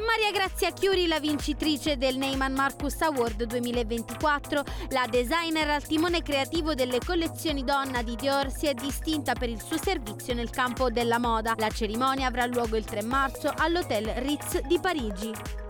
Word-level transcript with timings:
Maria 0.00 0.30
Grazia 0.32 0.72
Chiuri 0.72 1.06
la 1.06 1.20
vincitrice 1.20 1.96
del 1.96 2.16
Neyman 2.16 2.52
Marcus 2.52 3.00
Award 3.02 3.44
2024. 3.44 4.64
La 4.90 5.06
designer 5.10 5.68
al 5.68 5.82
timone 5.82 6.22
creativo 6.22 6.74
delle 6.74 7.00
collezioni 7.04 7.64
donna 7.64 8.02
di 8.02 8.16
Dior 8.16 8.50
si 8.50 8.66
è 8.66 8.74
distinta 8.74 9.34
per 9.34 9.48
il 9.48 9.60
suo 9.60 9.76
servizio 9.76 10.32
nel 10.34 10.50
campo 10.50 10.90
della 10.90 11.18
moda. 11.18 11.54
La 11.58 11.70
cerimonia 11.70 12.28
avrà 12.28 12.46
luogo 12.46 12.76
il 12.76 12.84
3 12.84 13.02
marzo 13.02 13.52
all'Hotel 13.54 14.06
Ritz 14.16 14.60
di 14.62 14.78
Parigi. 14.80 15.69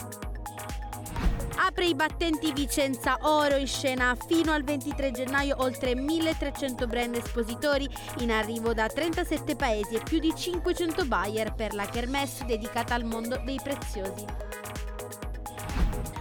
Apre 1.71 1.87
i 1.87 1.95
battenti 1.95 2.53
Vicenza 2.53 3.17
Oro 3.21 3.55
in 3.55 3.69
scena 3.69 4.17
fino 4.27 4.51
al 4.51 4.65
23 4.65 5.13
gennaio 5.13 5.55
oltre 5.59 5.95
1300 5.95 6.85
brand 6.89 7.15
espositori 7.15 7.89
in 8.19 8.33
arrivo 8.33 8.75
da 8.75 8.89
37 8.89 9.55
paesi 9.55 9.95
e 9.95 10.03
più 10.03 10.19
di 10.19 10.35
500 10.35 11.05
buyer 11.05 11.55
per 11.55 11.75
la 11.75 11.87
kermesse 11.87 12.45
dedicata 12.45 12.97
al 12.97 13.05
mondo 13.05 13.41
dei 13.45 13.61
preziosi. 13.63 14.25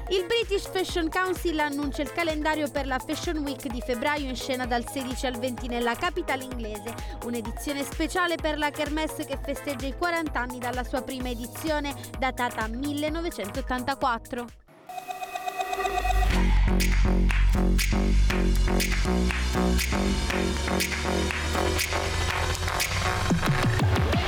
Il 0.09 0.27
British 0.27 0.69
Fashion 0.69 1.09
Council 1.09 1.59
annuncia 1.59 2.03
il 2.03 2.11
calendario 2.11 2.69
per 2.69 2.85
la 2.85 2.99
Fashion 2.99 3.39
Week 3.39 3.65
di 3.69 3.81
febbraio 3.81 4.29
in 4.29 4.35
scena 4.35 4.67
dal 4.67 4.87
16 4.87 5.25
al 5.25 5.39
20 5.39 5.67
nella 5.67 5.95
capitale 5.95 6.43
inglese, 6.43 6.93
un'edizione 7.23 7.83
speciale 7.83 8.35
per 8.35 8.59
la 8.59 8.69
Kermesse 8.69 9.25
che 9.25 9.39
festeggia 9.43 9.87
i 9.87 9.97
40 9.97 10.39
anni 10.39 10.59
dalla 10.59 10.83
sua 10.83 11.01
prima 11.01 11.29
edizione 11.29 11.95
datata 12.19 12.67
1984. 12.67 14.68
Thank 16.31 16.93
you. 24.13 24.18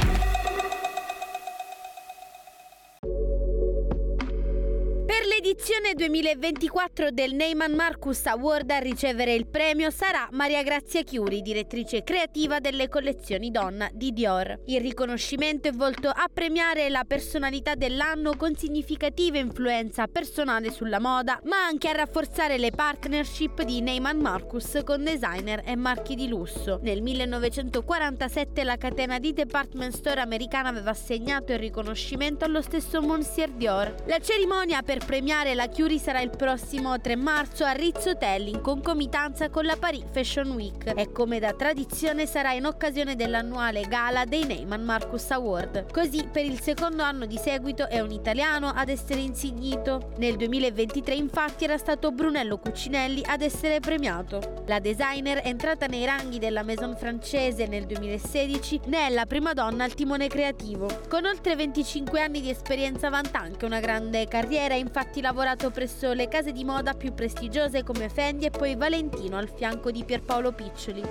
L'edizione 5.52 5.95
2024 5.95 7.11
del 7.11 7.33
Neyman 7.33 7.73
Marcus 7.73 8.25
Award 8.25 8.71
a 8.71 8.77
ricevere 8.77 9.33
il 9.33 9.47
premio 9.47 9.89
sarà 9.89 10.30
Maria 10.31 10.63
Grazia 10.63 11.03
Chiuri, 11.03 11.41
direttrice 11.41 12.05
creativa 12.05 12.59
delle 12.61 12.88
collezioni 12.88 13.52
donna 13.52 13.89
di 13.91 14.13
Dior. 14.13 14.61
Il 14.67 14.80
riconoscimento 14.80 15.67
è 15.67 15.73
volto 15.73 16.08
a 16.08 16.30
premiare 16.33 16.88
la 16.88 17.03
personalità 17.05 17.75
dell'anno 17.75 18.38
con 18.38 18.55
significativa 18.55 19.39
influenza 19.39 20.08
personale 20.08 20.71
sulla 20.71 21.02
moda, 21.02 21.38
ma 21.43 21.65
anche 21.65 21.89
a 21.89 21.97
rafforzare 21.97 22.58
le 22.58 22.71
partnership 22.71 23.61
di 23.63 23.81
Neyman 23.81 24.19
Marcus 24.19 24.80
con 24.86 25.03
designer 25.03 25.63
e 25.65 25.75
marchi 25.75 26.15
di 26.15 26.30
lusso. 26.30 26.80
Nel 26.81 27.02
1947 27.02 28.63
la 28.63 28.77
catena 28.77 29.19
di 29.19 29.33
department 29.33 29.93
store 29.93 30.21
americana 30.21 30.69
aveva 30.69 30.91
assegnato 30.91 31.52
il 31.52 31.59
riconoscimento 31.59 32.45
allo 32.45 32.61
stesso 32.61 33.02
Monsieur 33.02 33.49
Dior. 33.49 33.93
La 34.05 34.19
cerimonia 34.19 34.81
per 34.81 35.03
premiare 35.03 35.39
la 35.42 35.70
Curie 35.70 35.97
sarà 35.97 36.22
il 36.22 36.30
prossimo 36.30 37.02
3 37.02 37.16
marzo 37.16 37.66
a 37.66 37.72
Ritz 37.72 38.06
Hotel 38.06 38.47
in 38.47 38.61
concomitanza 38.61 39.50
con 39.50 39.66
la 39.66 39.75
Paris 39.75 40.03
Fashion 40.11 40.52
Week 40.52 40.94
e 40.95 41.11
come 41.11 41.39
da 41.39 41.53
tradizione 41.53 42.28
sarà 42.28 42.53
in 42.53 42.66
occasione 42.66 43.16
dell'annuale 43.16 43.81
gala 43.88 44.23
dei 44.25 44.45
Neyman 44.45 44.83
Marcus 44.83 45.31
Award. 45.31 45.92
Così 45.92 46.30
per 46.31 46.45
il 46.45 46.61
secondo 46.61 47.02
anno 47.02 47.25
di 47.25 47.38
seguito 47.38 47.88
è 47.88 48.00
un 48.00 48.11
italiano 48.11 48.67
ad 48.67 48.89
essere 48.89 49.20
insignito. 49.20 50.11
Nel 50.17 50.38
2023 50.38 51.16
infatti 51.16 51.64
era 51.64 51.80
stato 51.80 52.11
Brunello 52.11 52.59
Cucinelli 52.59 53.23
ad 53.26 53.42
essere 53.42 53.80
premiato. 53.80 54.64
La 54.67 54.80
designer 54.80 55.42
entrata 55.44 55.88
nei 55.88 56.05
ranghi 56.05 56.38
della 56.38 56.61
Maison 56.61 56.95
francese 56.95 57.65
nel 57.65 57.88
2016, 57.88 58.82
ne 58.86 59.08
è 59.08 59.10
la 59.10 59.26
prima 59.26 59.54
donna 59.54 59.86
al 59.86 59.95
timone 59.95 60.27
creativo. 60.27 60.88
Con 61.10 61.26
oltre 61.26 61.55
25 61.55 62.21
anni 62.21 62.42
di 62.42 62.52
esperienza 62.52 63.10
vanta 63.10 63.39
anche 63.39 63.65
una 63.65 63.80
grande 63.80 64.27
carriera, 64.27 64.76
infatti 64.76 65.20
lavora 65.20 65.30
lavorato 65.31 65.71
presso 65.71 66.11
le 66.11 66.27
case 66.27 66.52
di 66.52 66.65
moda 66.65 66.93
più 66.93 67.14
prestigiose 67.14 67.83
come 67.83 68.09
Fendi 68.09 68.47
e 68.47 68.49
poi 68.49 68.75
Valentino 68.75 69.37
al 69.37 69.47
fianco 69.47 69.89
di 69.89 70.03
Pierpaolo 70.03 70.52
Piccioli. 70.52 71.02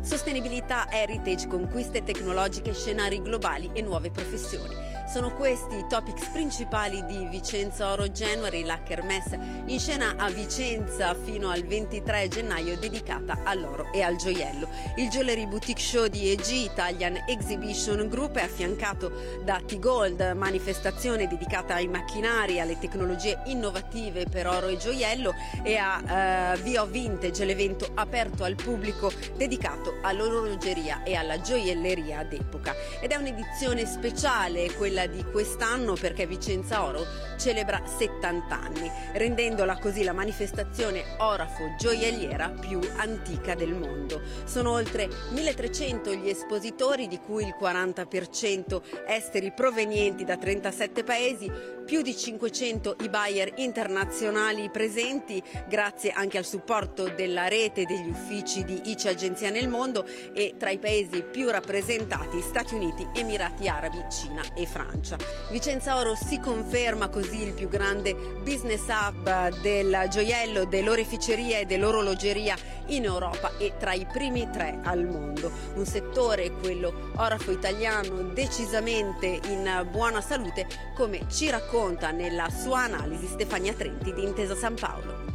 Sostenibilità, 0.00 0.90
heritage, 0.90 1.46
conquiste 1.46 2.02
tecnologiche, 2.02 2.74
scenari 2.74 3.22
globali 3.22 3.70
e 3.72 3.80
nuove 3.80 4.10
professioni. 4.10 4.97
Sono 5.08 5.32
questi 5.32 5.74
i 5.74 5.86
topics 5.88 6.26
principali 6.26 7.02
di 7.06 7.26
Vicenza 7.30 7.92
Oro 7.92 8.08
January, 8.08 8.62
la 8.62 8.82
Kermesse 8.82 9.38
in 9.64 9.78
scena 9.80 10.16
a 10.18 10.28
Vicenza 10.28 11.14
fino 11.14 11.48
al 11.48 11.62
23 11.62 12.28
gennaio 12.28 12.76
dedicata 12.76 13.38
all'oro 13.44 13.90
e 13.90 14.02
al 14.02 14.16
gioiello. 14.16 14.68
Il 14.96 15.08
Jewelry 15.08 15.46
Boutique 15.46 15.82
Show 15.82 16.08
di 16.08 16.30
EG 16.30 16.48
Italian 16.50 17.24
Exhibition 17.26 18.06
Group 18.08 18.36
è 18.36 18.42
affiancato 18.42 19.10
da 19.42 19.62
T-Gold, 19.64 20.34
manifestazione 20.36 21.26
dedicata 21.26 21.72
ai 21.76 21.88
macchinari, 21.88 22.60
alle 22.60 22.78
tecnologie 22.78 23.40
innovative 23.46 24.26
per 24.26 24.46
oro 24.46 24.66
e 24.66 24.76
gioiello 24.76 25.34
e 25.62 25.76
a 25.76 26.54
uh, 26.54 26.60
Vio 26.60 26.84
Vintage, 26.84 27.46
l'evento 27.46 27.88
aperto 27.94 28.44
al 28.44 28.56
pubblico 28.56 29.10
dedicato 29.36 29.94
all'orologeria 30.02 31.02
e 31.02 31.14
alla 31.14 31.40
gioielleria 31.40 32.24
d'epoca. 32.24 32.74
Ed 33.00 33.10
è 33.10 33.16
un'edizione 33.16 33.86
speciale 33.86 34.70
quella 34.74 34.96
quella 34.98 35.06
di 35.06 35.24
quest'anno 35.30 35.94
perché 35.94 36.26
Vicenza 36.26 36.84
Oro 36.84 37.04
celebra 37.38 37.80
70 37.86 38.60
anni, 38.60 38.90
rendendola 39.12 39.78
così 39.78 40.02
la 40.02 40.12
manifestazione 40.12 41.04
orafo 41.18 41.74
gioielliera 41.78 42.48
più 42.48 42.80
antica 42.96 43.54
del 43.54 43.74
mondo. 43.74 44.20
Sono 44.44 44.72
oltre 44.72 45.08
1300 45.30 46.14
gli 46.14 46.28
espositori, 46.28 47.06
di 47.06 47.20
cui 47.20 47.44
il 47.44 47.54
40% 47.60 48.80
esteri 49.06 49.52
provenienti 49.52 50.24
da 50.24 50.36
37 50.36 51.04
paesi, 51.04 51.50
più 51.88 52.02
di 52.02 52.14
500 52.14 52.96
i 53.00 53.08
buyer 53.08 53.50
internazionali 53.56 54.68
presenti, 54.68 55.42
grazie 55.66 56.10
anche 56.10 56.36
al 56.36 56.44
supporto 56.44 57.08
della 57.08 57.48
rete 57.48 57.86
degli 57.86 58.10
uffici 58.10 58.62
di 58.62 58.90
ICE 58.90 59.08
Agenzia 59.08 59.48
nel 59.48 59.68
mondo 59.68 60.04
e 60.34 60.56
tra 60.58 60.68
i 60.68 60.78
paesi 60.78 61.22
più 61.22 61.48
rappresentati 61.48 62.42
Stati 62.42 62.74
Uniti, 62.74 63.08
Emirati 63.14 63.68
Arabi, 63.68 64.04
Cina 64.10 64.42
e 64.54 64.66
Francia. 64.66 65.16
Vicenza 65.50 65.96
Oro 65.96 66.14
si 66.14 66.38
conferma 66.38 67.08
così 67.08 67.40
il 67.40 67.54
più 67.54 67.68
grande 67.68 68.14
business 68.42 68.84
hub 68.88 69.58
del 69.62 70.08
gioiello, 70.10 70.66
dell'oreficeria 70.66 71.60
e 71.60 71.64
dell'orologeria 71.64 72.54
in 72.88 73.04
Europa 73.04 73.56
e 73.56 73.76
tra 73.78 73.94
i 73.94 74.04
primi 74.04 74.46
tre 74.52 74.78
al 74.82 75.06
mondo. 75.06 75.50
Un 75.74 75.86
settore, 75.86 76.50
quello 76.50 77.12
orafo 77.16 77.50
italiano, 77.50 78.24
decisamente 78.34 79.40
in 79.48 79.88
buona 79.90 80.20
salute, 80.20 80.66
come 80.94 81.20
ci 81.30 81.48
racconta 81.48 81.77
nella 82.10 82.50
sua 82.50 82.80
analisi 82.80 83.28
Stefania 83.28 83.72
Trenti 83.72 84.12
di 84.12 84.24
Intesa 84.24 84.56
San 84.56 84.74
Paolo. 84.74 85.27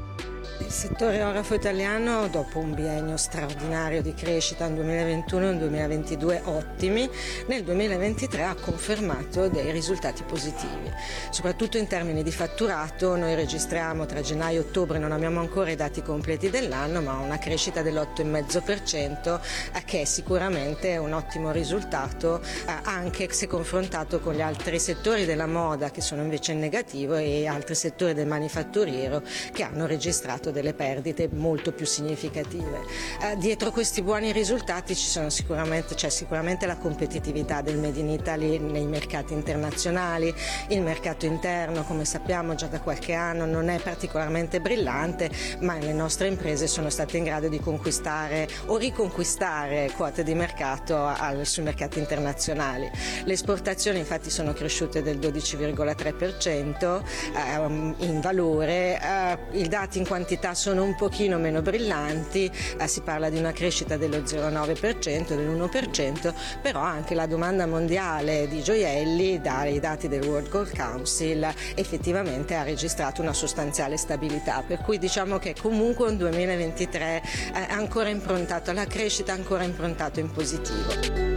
Il 0.64 0.72
settore 0.72 1.22
orafo 1.22 1.56
italiano, 1.56 2.30
dopo 2.30 2.58
un 2.58 2.74
biennio 2.74 3.18
straordinario 3.18 4.02
di 4.02 4.14
crescita 4.14 4.66
nel 4.66 4.76
2021 4.76 5.42
e 5.42 5.50
nel 5.50 5.58
2022 5.58 6.42
ottimi, 6.46 7.10
nel 7.48 7.64
2023 7.64 8.44
ha 8.44 8.56
confermato 8.56 9.50
dei 9.50 9.72
risultati 9.72 10.24
positivi. 10.24 10.90
Soprattutto 11.30 11.78
in 11.78 11.88
termini 11.88 12.24
di 12.24 12.32
fatturato, 12.32 13.18
noi 13.18 13.36
registriamo 13.36 14.06
tra 14.06 14.22
gennaio 14.22 14.62
e 14.62 14.64
ottobre, 14.64 15.00
non 15.00 15.12
abbiamo 15.12 15.42
ancora 15.42 15.70
i 15.70 15.76
dati 15.76 16.02
completi 16.02 16.50
dell'anno, 16.50 17.02
ma 17.02 17.18
una 17.18 17.38
crescita 17.38 17.82
dell'8,5% 17.82 19.40
eh, 19.74 19.84
che 19.84 20.02
è 20.02 20.06
sicuramente 20.06 20.96
un 20.96 21.12
ottimo 21.12 21.52
risultato 21.52 22.42
eh, 22.42 22.74
anche 22.84 23.32
se 23.34 23.48
confrontato 23.48 24.22
con 24.22 24.34
gli 24.34 24.42
altri 24.42 24.80
settori 24.80 25.26
della 25.26 25.46
moda 25.46 25.92
che 25.92 26.02
sono 26.02 26.22
invece 26.22 26.54
in 26.54 26.60
negativo 26.60 27.16
e 27.16 27.48
altri 27.48 27.76
settori 27.76 28.14
del 28.14 28.28
manifatturiero 28.28 29.22
che 29.52 29.64
hanno 29.64 29.86
registrato 29.86 30.52
delle 30.54 30.74
perdite 30.74 31.28
molto 31.34 31.74
più 31.74 31.86
significative. 31.86 32.80
Eh, 33.22 33.36
dietro 33.38 33.72
questi 33.72 34.02
buoni 34.02 34.32
risultati 34.32 34.96
sicuramente, 34.96 35.96
c'è 35.96 36.10
sicuramente 36.10 36.66
la 36.66 36.78
competitività 36.78 37.62
del 37.62 37.78
Made 37.78 38.00
in 38.00 38.10
Italy 38.10 38.58
nei 38.60 38.86
mercati 38.86 39.34
internazionali, 39.34 40.34
il 40.70 40.82
mercato 40.82 41.26
interno 41.26 41.84
come 41.84 42.06
sappiamo 42.06 42.56
già 42.56 42.68
da 42.68 42.80
qualche 42.80 43.14
anno 43.14 43.46
non 43.46 43.70
è 43.70 43.80
particolarmente 43.80 44.62
brillante 44.62 45.30
ma 45.60 45.78
le 45.78 45.94
nostre 45.94 46.28
imprese 46.28 46.68
sono 46.68 46.90
state 46.90 47.18
in 47.18 47.24
grado 47.24 47.48
di 47.48 47.60
conquistare 47.60 48.48
o 48.68 48.78
riconquistare 48.78 49.92
quote 49.96 50.24
di 50.24 50.34
mercato 50.36 51.04
al, 51.06 51.46
sui 51.46 51.64
mercati 51.64 52.00
internazionali. 52.00 52.90
Le 53.24 53.34
esportazioni 53.34 54.00
infatti 54.00 54.30
sono 54.30 54.54
cresciute 54.54 55.02
del 55.02 55.18
12,3% 55.18 57.02
eh, 57.36 58.06
in 58.06 58.20
valore, 58.22 59.00
eh, 59.02 59.38
i 59.52 59.68
dati 59.68 59.98
in 59.98 60.08
quantità 60.08 60.33
identità 60.34 60.54
sono 60.54 60.84
un 60.84 60.96
pochino 60.96 61.38
meno 61.38 61.62
brillanti, 61.62 62.52
eh, 62.78 62.88
si 62.88 63.02
parla 63.02 63.30
di 63.30 63.38
una 63.38 63.52
crescita 63.52 63.98
dello 63.98 64.18
0,9%, 64.18 65.36
dell'1%, 65.36 66.34
però 66.62 66.80
anche 66.80 67.14
la 67.14 67.28
domanda 67.28 67.66
mondiale 67.66 68.48
di 68.48 68.64
gioielli, 68.64 69.40
dai 69.42 69.80
dati 69.80 70.08
del 70.08 70.24
World 70.24 70.50
Gold 70.50 70.76
Council, 70.76 71.48
effettivamente 71.76 72.56
ha 72.56 72.64
registrato 72.64 73.22
una 73.22 73.34
sostanziale 73.34 73.98
stabilità, 73.98 74.64
per 74.66 74.80
cui 74.80 74.98
diciamo 74.98 75.38
che 75.38 75.56
comunque 75.60 76.10
un 76.10 76.18
2023 76.18 77.22
è 77.54 77.68
ancora 77.70 78.10
improntato 78.10 78.72
alla 78.72 78.86
crescita, 78.86 79.34
ancora 79.34 79.64
improntato 79.64 80.20
in 80.20 80.32
positivo. 80.32 81.33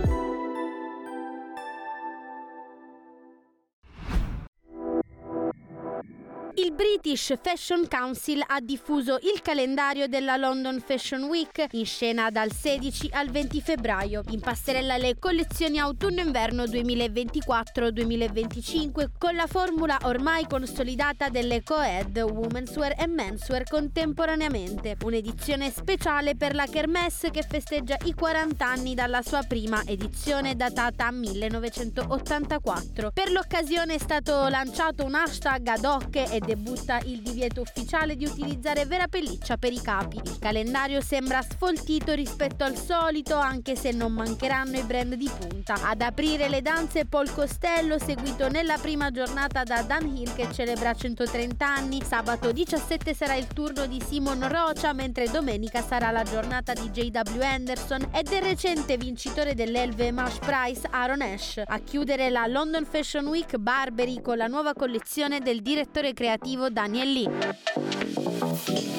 Il 6.58 6.73
British 6.73 7.35
Fashion 7.43 7.87
Council 7.87 8.43
ha 8.47 8.61
diffuso 8.62 9.19
il 9.20 9.43
calendario 9.43 10.06
della 10.06 10.38
London 10.38 10.81
Fashion 10.81 11.25
Week 11.25 11.67
in 11.73 11.85
scena 11.85 12.31
dal 12.31 12.50
16 12.50 13.11
al 13.12 13.29
20 13.29 13.61
febbraio. 13.61 14.23
In 14.31 14.41
passerella 14.41 14.97
le 14.97 15.19
collezioni 15.19 15.79
autunno-inverno 15.79 16.64
2024-2025 16.64 19.08
con 19.19 19.35
la 19.35 19.47
formula 19.47 19.99
ormai 20.05 20.47
consolidata 20.47 21.29
delle 21.29 21.62
co-ed 21.62 22.17
womenswear 22.17 22.94
e 22.99 23.06
menswear 23.06 23.64
contemporaneamente. 23.64 24.97
Un'edizione 25.05 25.70
speciale 25.70 26.37
per 26.37 26.55
la 26.55 26.64
Kermesse 26.64 27.31
che 27.31 27.43
festeggia 27.43 27.99
i 28.06 28.14
40 28.14 28.67
anni 28.67 28.94
dalla 28.94 29.20
sua 29.20 29.43
prima 29.43 29.82
edizione 29.85 30.56
datata 30.56 31.11
1984. 31.11 33.11
Per 33.12 33.31
l'occasione 33.31 33.97
è 33.97 33.99
stato 33.99 34.49
lanciato 34.49 35.05
un 35.05 35.17
hashtag 35.17 35.67
ad 35.67 35.85
hoc 35.85 36.17
e 36.17 36.44
debutta 36.46 37.00
il 37.04 37.20
divieto 37.20 37.60
ufficiale 37.60 38.14
di 38.14 38.25
utilizzare 38.25 38.87
vera 38.87 39.08
pelliccia 39.08 39.56
per 39.56 39.72
i 39.72 39.81
capi. 39.82 40.20
Il 40.25 40.38
calendario 40.38 41.00
sembra 41.00 41.43
sfoltito 41.43 42.14
rispetto 42.14 42.62
al 42.62 42.76
solito, 42.76 43.34
anche 43.34 43.75
se 43.75 43.90
non 43.90 44.12
mancheranno 44.12 44.78
i 44.78 44.82
brand 44.82 45.14
di 45.14 45.28
punta. 45.28 45.75
Ad 45.82 46.00
aprire 46.00 46.48
le 46.48 46.62
danze 46.62 47.04
Paul 47.04 47.32
Costello, 47.32 47.98
seguito 47.98 48.48
nella 48.48 48.78
prima 48.78 49.10
giornata 49.10 49.64
da 49.64 49.82
Dan 49.82 50.06
Hill 50.06 50.34
che 50.34 50.48
celebra 50.52 50.94
130 50.94 51.66
anni. 51.66 52.00
Sabato 52.04 52.52
17 52.52 53.12
sarà 53.12 53.34
il 53.34 53.48
turno 53.48 53.87
di 53.87 54.00
Simon 54.00 54.48
Rocha, 54.48 54.93
mentre 54.93 55.28
domenica 55.28 55.82
sarà 55.82 56.12
la 56.12 56.22
giornata 56.22 56.72
di 56.75 56.88
JW 56.90 57.43
Anderson 57.43 58.08
e 58.12 58.22
del 58.22 58.43
recente 58.43 58.96
vincitore 58.96 59.54
dell'Elve 59.54 60.12
Mash 60.12 60.38
Prize 60.38 60.87
Aaron 60.88 61.22
Ash. 61.22 61.60
A 61.64 61.81
chiudere 61.81 62.31
la 62.31 62.46
London 62.46 62.84
Fashion 62.84 63.26
Week 63.26 63.56
Barbary 63.56 64.22
con 64.22 64.37
la 64.37 64.46
nuova 64.46 64.75
collezione 64.75 65.40
del 65.40 65.60
direttore 65.60 66.12
creativo 66.12 66.34
creativo 66.36 66.70
Daniel 66.70 67.14
Lee. 67.14 68.95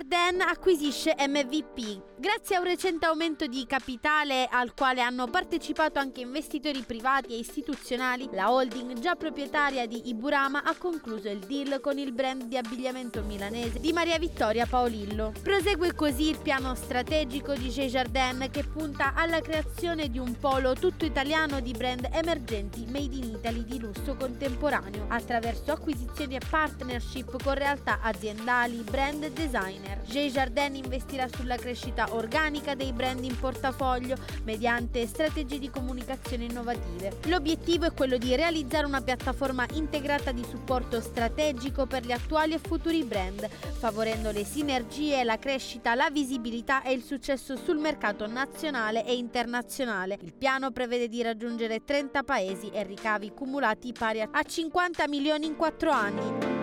Jardin 0.00 0.40
acquisisce 0.40 1.14
MVP. 1.18 2.08
Grazie 2.16 2.56
a 2.56 2.60
un 2.60 2.66
recente 2.66 3.06
aumento 3.06 3.46
di 3.46 3.66
capitale 3.66 4.46
al 4.50 4.74
quale 4.74 5.00
hanno 5.00 5.26
partecipato 5.26 5.98
anche 5.98 6.20
investitori 6.20 6.82
privati 6.82 7.32
e 7.34 7.38
istituzionali, 7.38 8.28
la 8.32 8.50
holding 8.50 8.98
già 8.98 9.14
proprietaria 9.14 9.86
di 9.86 10.08
Iburama 10.08 10.62
ha 10.62 10.74
concluso 10.76 11.28
il 11.28 11.38
deal 11.38 11.80
con 11.80 11.98
il 11.98 12.12
brand 12.12 12.44
di 12.44 12.56
abbigliamento 12.56 13.22
milanese 13.22 13.80
di 13.80 13.92
Maria 13.92 14.18
Vittoria 14.18 14.66
Paolillo. 14.66 15.32
Prosegue 15.42 15.94
così 15.94 16.28
il 16.28 16.38
piano 16.38 16.74
strategico 16.74 17.54
di 17.54 17.68
Jardin 17.68 18.48
che 18.50 18.64
punta 18.64 19.12
alla 19.14 19.40
creazione 19.40 20.10
di 20.10 20.18
un 20.18 20.36
polo 20.38 20.74
tutto 20.74 21.04
italiano 21.04 21.60
di 21.60 21.72
brand 21.72 22.08
emergenti 22.12 22.86
made 22.86 23.16
in 23.16 23.34
Italy 23.34 23.64
di 23.64 23.78
lusso 23.78 24.14
contemporaneo 24.14 25.06
attraverso 25.08 25.72
acquisizioni 25.72 26.36
e 26.36 26.40
partnership 26.48 27.42
con 27.42 27.54
realtà 27.54 28.00
aziendali, 28.02 28.82
brand 28.82 29.22
e 29.24 29.32
designer 29.32 29.89
designer. 29.90 30.02
Jay 30.04 30.30
Jardin 30.30 30.74
investirà 30.76 31.28
sulla 31.28 31.56
crescita 31.56 32.14
organica 32.14 32.74
dei 32.74 32.92
brand 32.92 33.22
in 33.24 33.38
portafoglio 33.38 34.16
mediante 34.44 35.06
strategie 35.06 35.58
di 35.58 35.70
comunicazione 35.70 36.44
innovative. 36.44 37.18
L'obiettivo 37.24 37.86
è 37.86 37.92
quello 37.92 38.16
di 38.16 38.34
realizzare 38.34 38.86
una 38.86 39.00
piattaforma 39.00 39.66
integrata 39.72 40.32
di 40.32 40.44
supporto 40.48 41.00
strategico 41.00 41.86
per 41.86 42.04
gli 42.04 42.12
attuali 42.12 42.54
e 42.54 42.58
futuri 42.58 43.04
brand, 43.04 43.48
favorendo 43.48 44.30
le 44.30 44.44
sinergie, 44.44 45.24
la 45.24 45.38
crescita, 45.38 45.94
la 45.94 46.10
visibilità 46.10 46.82
e 46.82 46.92
il 46.92 47.02
successo 47.02 47.56
sul 47.56 47.78
mercato 47.78 48.26
nazionale 48.26 49.04
e 49.04 49.14
internazionale. 49.14 50.18
Il 50.22 50.34
piano 50.34 50.70
prevede 50.70 51.08
di 51.08 51.22
raggiungere 51.22 51.84
30 51.84 52.22
paesi 52.22 52.68
e 52.70 52.82
ricavi 52.82 53.32
cumulati 53.32 53.92
pari 53.92 54.20
a 54.20 54.42
50 54.42 55.08
milioni 55.08 55.46
in 55.46 55.56
4 55.56 55.90
anni. 55.90 56.59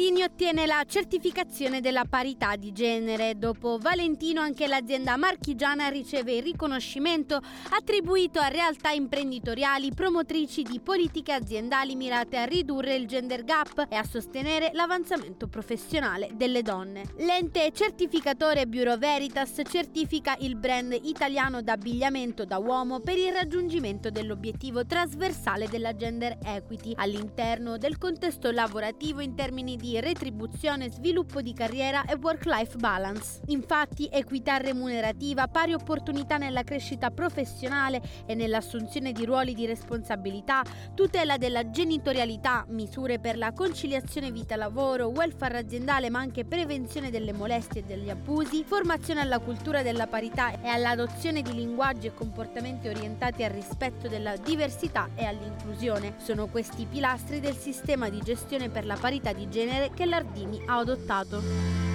Lardini 0.00 0.22
ottiene 0.22 0.64
la 0.64 0.84
certificazione 0.86 1.80
della 1.80 2.04
parità 2.08 2.54
di 2.54 2.70
genere. 2.70 3.36
Dopo 3.36 3.78
Valentino 3.78 4.40
anche 4.40 4.68
l'azienda 4.68 5.16
marchigiana 5.16 5.88
riceve 5.88 6.34
il 6.34 6.42
riconoscimento 6.44 7.40
attribuito 7.70 8.38
a 8.38 8.46
realtà 8.46 8.90
imprenditoriali 8.90 9.92
promotrici 9.92 10.62
di 10.62 10.78
politiche 10.78 11.32
aziendali 11.32 11.96
mirate 11.96 12.36
a 12.36 12.44
ridurre 12.44 12.94
il 12.94 13.08
gender 13.08 13.42
gap 13.42 13.86
e 13.88 13.96
a 13.96 14.04
sostenere 14.04 14.70
l'avanzamento 14.72 15.48
professionale 15.48 16.30
delle 16.34 16.62
donne. 16.62 17.02
L'ente 17.16 17.72
certificatore 17.72 18.68
Bureau 18.68 18.98
Veritas 18.98 19.60
certifica 19.68 20.36
il 20.38 20.54
brand 20.54 20.96
italiano 21.02 21.60
d'abbigliamento 21.60 22.44
da 22.44 22.58
uomo 22.58 23.00
per 23.00 23.18
il 23.18 23.32
raggiungimento 23.32 24.10
dell'obiettivo 24.10 24.86
trasversale 24.86 25.66
della 25.66 25.96
gender 25.96 26.38
equity 26.44 26.92
all'interno 26.94 27.78
del 27.78 27.98
contesto 27.98 28.52
lavorativo 28.52 29.20
in 29.20 29.34
termini 29.34 29.74
di 29.74 29.86
di 29.88 30.00
retribuzione, 30.00 30.90
sviluppo 30.90 31.40
di 31.40 31.54
carriera 31.54 32.04
e 32.04 32.14
work-life 32.20 32.76
balance. 32.76 33.40
Infatti, 33.46 34.06
equità 34.12 34.58
remunerativa, 34.58 35.48
pari 35.48 35.72
opportunità 35.72 36.36
nella 36.36 36.62
crescita 36.62 37.10
professionale 37.10 38.02
e 38.26 38.34
nell'assunzione 38.34 39.12
di 39.12 39.24
ruoli 39.24 39.54
di 39.54 39.64
responsabilità, 39.64 40.62
tutela 40.94 41.38
della 41.38 41.70
genitorialità, 41.70 42.66
misure 42.68 43.18
per 43.18 43.38
la 43.38 43.52
conciliazione 43.52 44.30
vita-lavoro, 44.30 45.08
welfare 45.08 45.58
aziendale 45.58 46.10
ma 46.10 46.18
anche 46.18 46.44
prevenzione 46.44 47.10
delle 47.10 47.32
molestie 47.32 47.80
e 47.80 47.84
degli 47.84 48.10
abusi, 48.10 48.64
formazione 48.64 49.22
alla 49.22 49.38
cultura 49.38 49.82
della 49.82 50.06
parità 50.06 50.60
e 50.60 50.68
all'adozione 50.68 51.40
di 51.40 51.54
linguaggi 51.54 52.08
e 52.08 52.14
comportamenti 52.14 52.88
orientati 52.88 53.42
al 53.42 53.50
rispetto 53.50 54.06
della 54.06 54.36
diversità 54.36 55.08
e 55.14 55.24
all'inclusione. 55.24 56.16
Sono 56.18 56.46
questi 56.48 56.82
i 56.82 56.86
pilastri 56.86 57.40
del 57.40 57.56
sistema 57.56 58.10
di 58.10 58.20
gestione 58.22 58.68
per 58.68 58.84
la 58.84 58.96
parità 59.00 59.32
di 59.32 59.48
genere 59.48 59.77
genere 59.78 59.90
che 59.94 60.04
Lardini 60.04 60.60
ha 60.66 60.78
adottato. 60.78 61.87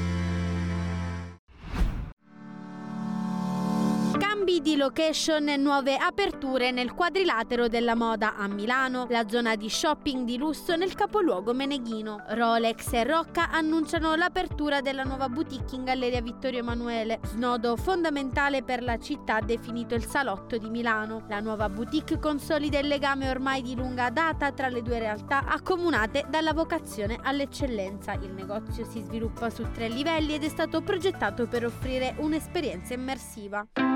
Cambi 4.54 4.70
di 4.70 4.78
location 4.78 5.50
e 5.50 5.58
nuove 5.58 5.98
aperture 5.98 6.70
nel 6.70 6.94
quadrilatero 6.94 7.68
della 7.68 7.96
moda 7.96 8.36
a 8.36 8.48
Milano, 8.48 9.08
la 9.10 9.28
zona 9.28 9.56
di 9.56 9.68
shopping 9.68 10.26
di 10.26 10.38
lusso 10.38 10.76
nel 10.76 10.94
capoluogo 10.94 11.54
meneghino. 11.54 12.24
Rolex 12.28 12.94
e 12.94 13.04
Rocca 13.04 13.50
annunciano 13.50 14.14
l'apertura 14.14 14.82
della 14.82 15.02
nuova 15.02 15.28
boutique 15.28 15.76
in 15.76 15.84
Galleria 15.84 16.22
Vittorio 16.22 16.60
Emanuele, 16.60 17.20
snodo 17.24 17.76
fondamentale 17.78 18.62
per 18.62 18.84
la 18.84 19.00
città 19.00 19.40
definito 19.40 19.96
il 19.96 20.06
Salotto 20.06 20.58
di 20.58 20.70
Milano. 20.70 21.26
La 21.30 21.40
nuova 21.40 21.68
boutique 21.68 22.20
consolida 22.20 22.78
il 22.78 22.88
legame 22.88 23.30
ormai 23.30 23.64
di 23.64 23.76
lunga 23.76 24.12
data 24.12 24.52
tra 24.52 24.68
le 24.68 24.84
due 24.84 25.00
realtà 25.00 25.46
accomunate 25.48 26.26
dalla 26.30 26.54
vocazione 26.54 27.18
all'eccellenza. 27.24 28.14
Il 28.14 28.34
negozio 28.34 28.86
si 28.86 29.02
sviluppa 29.02 29.50
su 29.50 29.66
tre 29.72 29.88
livelli 29.88 30.36
ed 30.36 30.44
è 30.44 30.50
stato 30.50 30.82
progettato 30.82 31.48
per 31.48 31.66
offrire 31.66 32.14
un'esperienza 32.20 32.94
immersiva. 32.94 33.93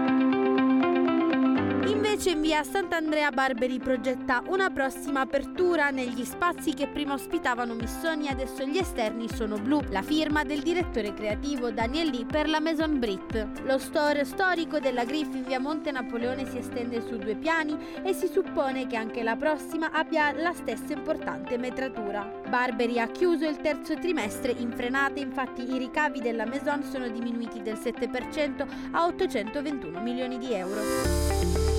Invece 1.87 2.31
in 2.31 2.41
via 2.41 2.63
Sant'Andrea 2.65 3.31
Barberi 3.31 3.79
progetta 3.79 4.43
una 4.47 4.69
prossima 4.69 5.21
apertura 5.21 5.89
negli 5.89 6.25
spazi 6.25 6.73
che 6.73 6.87
prima 6.87 7.13
ospitavano 7.13 7.75
Missoni, 7.75 8.27
adesso 8.27 8.65
gli 8.65 8.77
esterni 8.77 9.29
sono 9.29 9.57
blu. 9.57 9.81
La 9.89 10.01
firma 10.01 10.43
del 10.43 10.61
direttore 10.61 11.13
creativo 11.13 11.71
Daniel 11.71 12.09
Lee 12.09 12.25
per 12.25 12.49
la 12.49 12.59
Maison 12.59 12.99
Brit. 12.99 13.61
Lo 13.63 13.77
store 13.77 14.25
storico 14.25 14.79
della 14.79 15.05
Griff 15.05 15.33
in 15.33 15.45
via 15.45 15.61
Monte 15.61 15.91
Napoleone 15.91 16.45
si 16.49 16.57
estende 16.57 16.99
su 16.99 17.17
due 17.17 17.35
piani 17.35 17.77
e 18.03 18.11
si 18.13 18.27
suppone 18.27 18.85
che 18.87 18.97
anche 18.97 19.23
la 19.23 19.37
prossima 19.37 19.91
abbia 19.91 20.33
la 20.33 20.53
stessa 20.53 20.91
importante 20.91 21.57
metratura. 21.57 22.29
Barberi 22.49 22.99
ha 22.99 23.07
chiuso 23.07 23.47
il 23.47 23.61
terzo 23.61 23.95
trimestre 23.95 24.51
in 24.51 24.71
frenata, 24.71 25.21
infatti 25.21 25.61
i 25.61 25.77
ricavi 25.77 26.19
della 26.19 26.45
Maison 26.45 26.83
sono 26.83 27.07
diminuiti 27.07 27.61
del 27.61 27.75
7% 27.75 28.67
a 28.91 29.05
821 29.05 30.01
milioni 30.01 30.37
di 30.37 30.53
euro. 30.53 31.76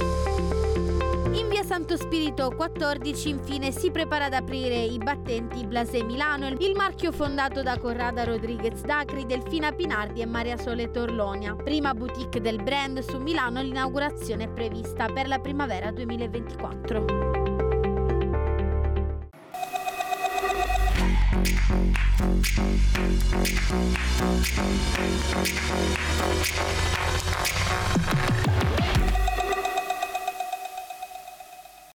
In 1.38 1.48
via 1.48 1.62
Santo 1.62 1.96
Spirito 1.96 2.50
14 2.50 3.28
infine 3.28 3.70
si 3.70 3.92
prepara 3.92 4.24
ad 4.24 4.32
aprire 4.32 4.74
i 4.74 4.98
battenti 4.98 5.64
Blasé 5.64 6.02
Milano, 6.02 6.48
il 6.48 6.74
marchio 6.74 7.12
fondato 7.12 7.62
da 7.62 7.78
Corrada 7.78 8.24
Rodriguez 8.24 8.80
Dacri, 8.82 9.24
Delfina 9.24 9.70
Pinardi 9.70 10.20
e 10.20 10.26
Maria 10.26 10.56
Sole 10.56 10.90
Torlonia. 10.90 11.54
Prima 11.54 11.94
boutique 11.94 12.40
del 12.40 12.60
brand 12.60 12.98
su 12.98 13.18
Milano, 13.18 13.62
l'inaugurazione 13.62 14.44
è 14.44 14.48
prevista 14.48 15.06
per 15.06 15.28
la 15.28 15.38
primavera 15.38 15.92
2024. 15.92 17.38